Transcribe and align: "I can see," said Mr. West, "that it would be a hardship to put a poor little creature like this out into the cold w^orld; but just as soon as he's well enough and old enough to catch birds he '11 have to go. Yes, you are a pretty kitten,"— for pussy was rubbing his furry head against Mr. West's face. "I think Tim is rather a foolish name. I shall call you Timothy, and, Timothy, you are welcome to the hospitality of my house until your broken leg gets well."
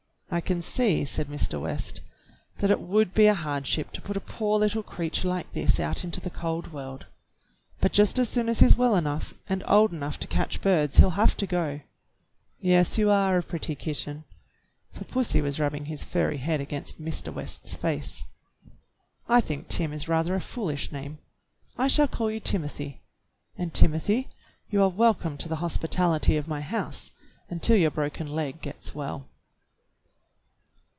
"I 0.33 0.39
can 0.39 0.61
see," 0.61 1.03
said 1.03 1.27
Mr. 1.27 1.59
West, 1.59 1.99
"that 2.59 2.71
it 2.71 2.79
would 2.79 3.13
be 3.13 3.25
a 3.25 3.33
hardship 3.33 3.91
to 3.91 4.01
put 4.01 4.15
a 4.15 4.21
poor 4.21 4.57
little 4.59 4.81
creature 4.81 5.27
like 5.27 5.51
this 5.51 5.77
out 5.77 6.05
into 6.05 6.21
the 6.21 6.29
cold 6.29 6.71
w^orld; 6.71 7.03
but 7.81 7.91
just 7.91 8.17
as 8.17 8.29
soon 8.29 8.47
as 8.47 8.61
he's 8.61 8.77
well 8.77 8.95
enough 8.95 9.33
and 9.49 9.61
old 9.67 9.91
enough 9.91 10.17
to 10.21 10.29
catch 10.29 10.61
birds 10.61 10.95
he 10.95 11.03
'11 11.03 11.15
have 11.17 11.35
to 11.35 11.45
go. 11.45 11.81
Yes, 12.61 12.97
you 12.97 13.09
are 13.09 13.37
a 13.39 13.43
pretty 13.43 13.75
kitten,"— 13.75 14.23
for 14.93 15.03
pussy 15.03 15.41
was 15.41 15.59
rubbing 15.59 15.87
his 15.87 16.05
furry 16.05 16.37
head 16.37 16.61
against 16.61 17.01
Mr. 17.01 17.33
West's 17.33 17.75
face. 17.75 18.23
"I 19.27 19.41
think 19.41 19.67
Tim 19.67 19.91
is 19.91 20.07
rather 20.07 20.33
a 20.33 20.39
foolish 20.39 20.93
name. 20.93 21.17
I 21.77 21.89
shall 21.89 22.07
call 22.07 22.31
you 22.31 22.39
Timothy, 22.39 23.01
and, 23.57 23.73
Timothy, 23.73 24.29
you 24.69 24.81
are 24.81 24.87
welcome 24.87 25.35
to 25.39 25.49
the 25.49 25.57
hospitality 25.57 26.37
of 26.37 26.47
my 26.47 26.61
house 26.61 27.11
until 27.49 27.75
your 27.75 27.91
broken 27.91 28.27
leg 28.29 28.61
gets 28.61 28.95
well." 28.95 29.27